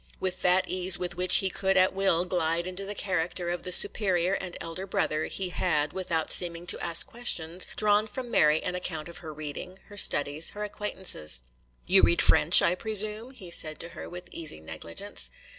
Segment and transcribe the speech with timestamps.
[0.19, 3.71] With that ease with which he could at will glide into the character of the
[3.71, 8.73] superior and elder brother, he had, without seeming to ask questions, drawn from Mary an
[8.73, 11.43] account of her reading, her studies, her acquaintances.
[11.85, 15.29] 'You read French, I presume?' he said to her, with easy negligence.